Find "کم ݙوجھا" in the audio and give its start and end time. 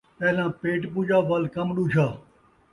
1.55-2.07